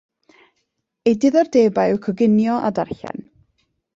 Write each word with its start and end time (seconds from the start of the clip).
Ei 1.11 1.13
ddiddordebau 1.17 1.93
yw 1.97 2.01
coginio 2.07 2.57
a 2.71 2.75
darllen. 2.79 3.23